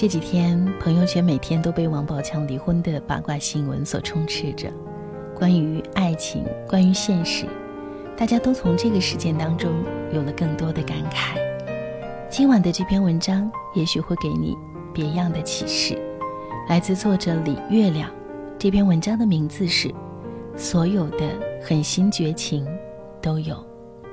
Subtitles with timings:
[0.00, 4.72] 这几天朋友圈每天都被王宝强离婚的八卦新闻所充斥着，
[5.34, 7.44] 关于爱情，关于现实，
[8.16, 9.70] 大家都从这个事件当中
[10.10, 11.36] 有了更多的感慨。
[12.30, 14.56] 今晚的这篇文章也许会给你
[14.94, 16.00] 别样的启示，
[16.66, 18.10] 来自作者李月亮。
[18.58, 19.88] 这篇文章的名字是
[20.56, 21.28] 《所有的
[21.62, 22.66] 狠心绝情
[23.20, 23.62] 都有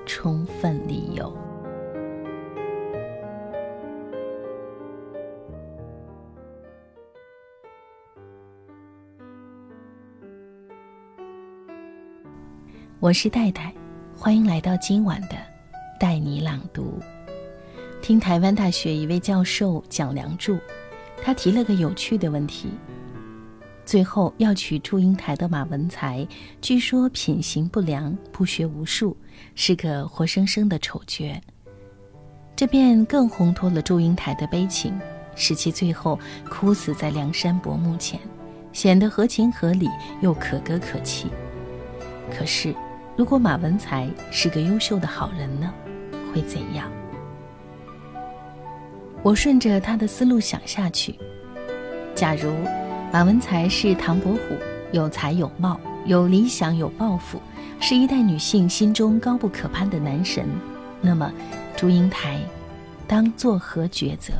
[0.05, 1.23] 充分理由》。
[12.99, 13.71] 我是戴戴，
[14.17, 15.35] 欢迎来到今晚的
[15.99, 16.99] 带你朗读。
[18.01, 20.55] 听台湾大学一位教授讲《梁祝》，
[21.21, 22.69] 他提了个有趣的问题：
[23.85, 26.27] 最后要娶祝英台的马文才，
[26.59, 29.15] 据说品行不良，不学无术，
[29.53, 31.39] 是个活生生的丑角。
[32.55, 34.99] 这便更烘托了祝英台的悲情，
[35.35, 36.17] 使其最后
[36.49, 38.19] 哭死在梁山伯墓前，
[38.73, 39.87] 显得合情合理
[40.19, 41.27] 又可歌可泣。
[42.35, 42.73] 可是。
[43.17, 45.73] 如果马文才是个优秀的好人呢，
[46.31, 46.87] 会怎样？
[49.23, 51.15] 我顺着他的思路想下去：
[52.13, 52.53] 假如
[53.11, 54.39] 马文才是唐伯虎，
[54.91, 57.41] 有才有貌，有理想有抱负，
[57.79, 60.47] 是一代女性心中高不可攀的男神，
[61.01, 61.33] 那么
[61.75, 62.39] 祝英台
[63.07, 64.33] 当作何抉择？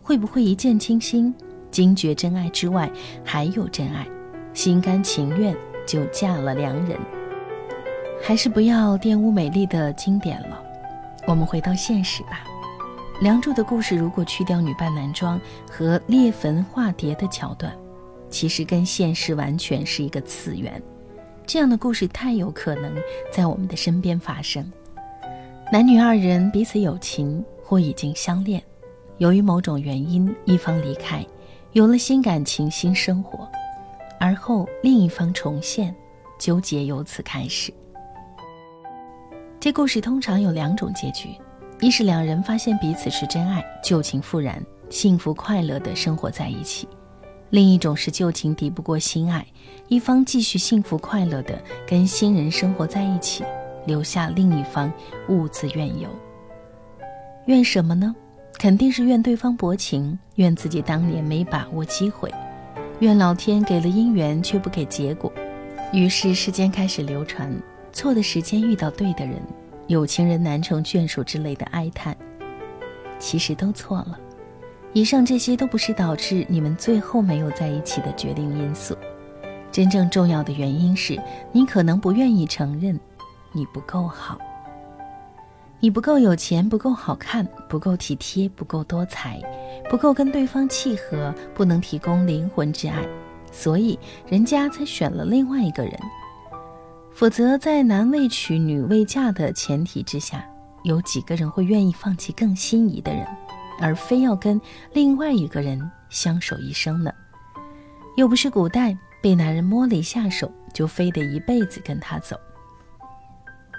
[0.00, 1.34] 会不会一见倾心，
[1.72, 2.88] 惊觉真爱之外
[3.24, 4.06] 还有真爱，
[4.54, 5.52] 心甘情愿
[5.84, 6.96] 就嫁了良人？
[8.22, 10.62] 还是不要玷污美丽的经典了，
[11.26, 12.44] 我们回到现实吧。
[13.22, 17.74] 《梁祝》的故事如果去掉女扮男装和裂坟化蝶的桥段，
[18.28, 20.80] 其实跟现实完全是一个次元。
[21.46, 22.94] 这样的故事太有可能
[23.32, 24.70] 在我们的身边发生。
[25.72, 28.62] 男女二人彼此有情或已经相恋，
[29.16, 31.24] 由于某种原因一方离开，
[31.72, 33.48] 有了新感情新生活，
[34.20, 35.94] 而后另一方重现，
[36.38, 37.72] 纠结由此开始。
[39.60, 41.30] 这故事通常有两种结局：
[41.80, 46.86] 一是两人发现彼此是真爱，旧情复燃，幸福快乐地生活在一起；
[47.50, 49.44] 另一种是旧情敌不过新爱，
[49.88, 53.42] 一方继续幸福快乐地跟新人生活在一起，
[53.84, 54.92] 留下另一方
[55.28, 56.08] 兀自怨尤。
[57.46, 58.14] 怨什么呢？
[58.60, 62.32] 肯定是怨对方薄情，怨自己当年没把握机会，
[63.00, 65.32] 怨老天给了姻缘却不给结果。
[65.92, 67.52] 于是世间开始流传。
[67.98, 69.42] 错的时间遇到对的人，
[69.88, 72.16] 有情人难成眷属之类的哀叹，
[73.18, 74.16] 其实都错了。
[74.92, 78.96] 以上这些都不是导致你们最后没有在一起的决定因素。
[79.72, 81.20] 真正重要的原因是
[81.50, 82.96] 你可能不愿意承认，
[83.52, 84.38] 你不够好，
[85.80, 89.42] 你不够有钱，不够好看，不够体贴，不够多才，
[89.90, 93.04] 不够跟对方契合，不能提供灵魂之爱，
[93.50, 93.98] 所以
[94.28, 95.98] 人家才选了另外一个人。
[97.18, 100.48] 否则，在男未娶、女未嫁的前提之下，
[100.84, 103.26] 有几个人会愿意放弃更心仪的人，
[103.80, 104.60] 而非要跟
[104.92, 107.12] 另外一个人相守一生呢？
[108.16, 112.36] 又不是古代被男人摸了一下手，就非得一辈子跟他走。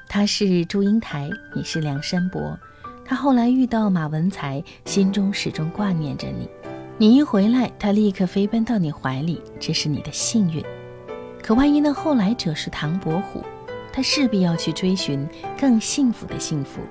[0.09, 2.59] 他是祝英台，你是梁山伯。
[3.05, 6.49] 他后来遇到马文才，心中始终挂念着你。
[6.97, 10.61] 你一回来，他立刻飞奔到你怀里，这是你的幸运。
[11.41, 13.43] 可万一那后来者是唐伯虎，
[13.91, 15.27] 他势必要去追寻
[15.59, 16.81] 更幸福的幸福，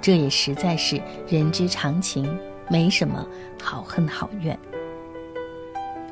[0.00, 2.38] 这也实在是人之常情，
[2.68, 3.26] 没什么
[3.62, 4.58] 好恨好怨。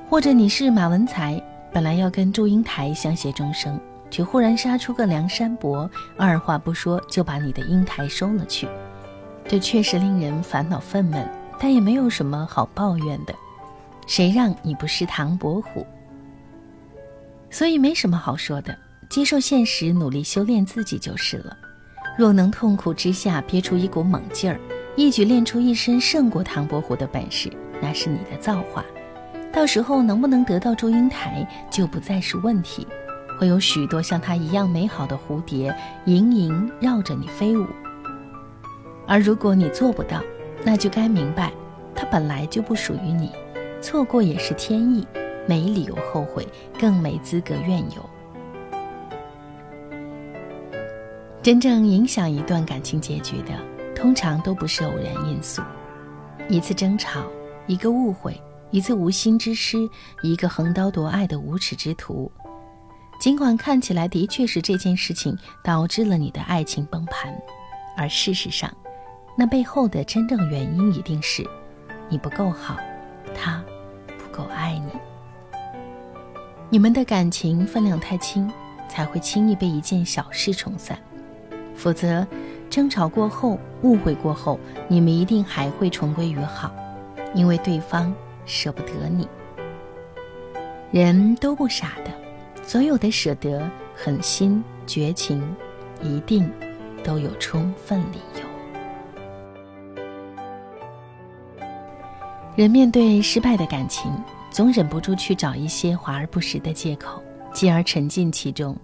[0.09, 1.43] 或者你是马文才，
[1.73, 3.81] 本来要跟祝英台相携终生，
[4.11, 8.69] 却忽然杀出个梁山伯，二话不说就把你的英台收了去，
[9.49, 11.27] 这确实令人烦恼愤懑，
[11.59, 13.35] 但也没有什么好抱怨的。
[14.07, 15.85] 谁让你不是唐伯虎？
[17.57, 18.77] 所以没什么好说的，
[19.09, 21.57] 接受现实，努力修炼自己就是了。
[22.19, 24.61] 若能痛苦之下憋出一股猛劲儿，
[24.95, 27.51] 一举练出一身胜过唐伯虎的本事，
[27.81, 28.85] 那是你的造化。
[29.51, 32.87] 到时候能不能得到祝英台，就不再是问题。
[33.41, 35.75] 会有许多像她一样美好的蝴蝶，
[36.05, 37.65] 盈盈绕着你飞舞。
[39.07, 40.23] 而如果你做不到，
[40.63, 41.51] 那就该明白，
[41.95, 43.31] 她本来就不属于你，
[43.81, 45.09] 错过也是天意。
[45.47, 46.47] 没理由后悔，
[46.79, 48.11] 更没资格怨尤。
[51.43, 53.53] 真正影响一段感情结局的，
[53.95, 55.63] 通常都不是偶然因素。
[56.49, 57.25] 一次争吵，
[57.67, 58.41] 一个误会，
[58.73, 59.79] 一次无心之失，
[60.23, 62.31] 一个横刀夺爱的无耻之徒。
[63.21, 67.33] 尽管看起来的确是这件事情导致了你的爱情崩盘，
[67.97, 68.71] 而事实上，
[69.37, 71.49] 那背后的真正原因一定是
[72.09, 72.77] 你不够好，
[73.35, 73.65] 他
[74.19, 75.06] 不够爱你。
[76.69, 78.51] 你们的感情分量太轻，
[78.89, 80.99] 才会轻易被一件小事冲散。
[81.77, 82.27] 否则，
[82.69, 84.59] 争吵过后、误会过后，
[84.89, 86.75] 你们一定还会重归于好，
[87.35, 88.13] 因为对方
[88.47, 89.29] 舍不得你。
[90.91, 92.11] 人都不傻的，
[92.65, 95.41] 所有的舍得、狠心、绝情，
[96.03, 96.51] 一定
[97.05, 98.47] 都有充分理由。
[102.57, 104.11] 人面对失败的感情，
[104.57, 107.23] 总忍不住去找一些华而不实的借口，
[107.53, 108.75] 继而沉浸其中，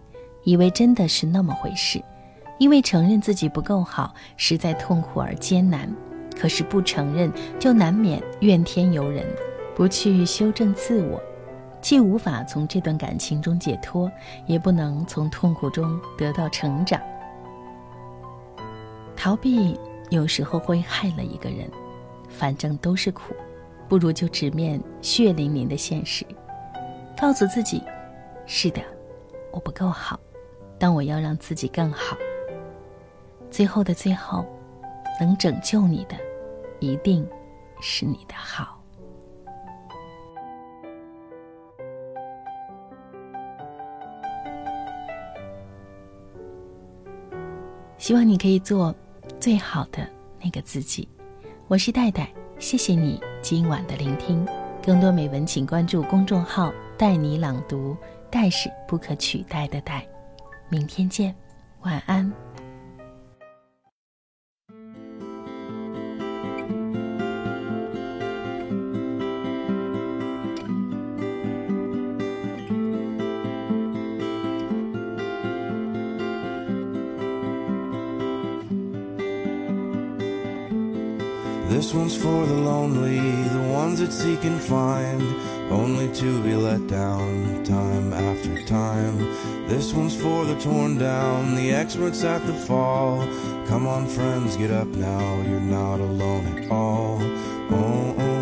[0.44, 1.98] 以为真的是那么回事。
[2.58, 5.90] 因为承认自己不够好，实在痛苦而艰难，
[6.38, 9.26] 可是不承认，就难免怨天尤人，
[9.74, 11.18] 不去修正自我，
[11.80, 14.12] 既无法从这段感情中解脱，
[14.46, 17.00] 也不能从痛苦中得到成长。
[19.16, 19.80] 逃避
[20.10, 21.66] 有时候会害了一个人，
[22.28, 23.34] 反正都是苦。
[23.92, 26.24] 不如就直面血淋淋的现实，
[27.14, 27.84] 告诉自己：
[28.46, 28.80] 是的，
[29.50, 30.18] 我不够好，
[30.78, 32.16] 但我要让自己更好。
[33.50, 34.46] 最后的最后，
[35.20, 36.16] 能拯救你的，
[36.80, 37.28] 一定
[37.82, 38.82] 是你的好。
[47.98, 48.94] 希望你可以做
[49.38, 50.08] 最好的
[50.42, 51.06] 那个自己。
[51.68, 52.32] 我是戴戴。
[52.58, 54.46] 谢谢你今晚的聆听，
[54.84, 57.96] 更多美文请关注公众号“带你朗读”，
[58.30, 60.06] 带是不可取代的带。
[60.68, 61.34] 明天见，
[61.80, 62.32] 晚安。
[81.72, 85.22] This one's for the lonely, the ones that seek and find,
[85.72, 89.16] only to be let down time after time.
[89.68, 93.26] This one's for the torn down, the experts at the fall.
[93.68, 97.18] Come on, friends, get up now, you're not alone at all.
[97.70, 98.41] Oh, oh,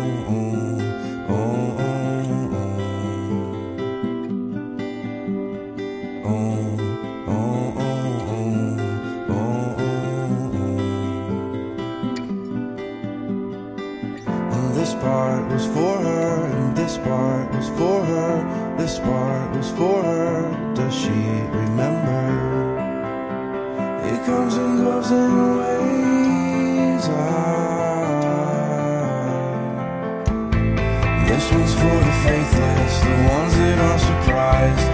[15.01, 18.75] part was for her, and this part was for her.
[18.77, 20.73] This part was for her.
[20.75, 22.23] Does she remember?
[24.11, 27.07] It comes and goes in waves.
[31.29, 34.90] This one's for the faithless, the ones that aren't surprised,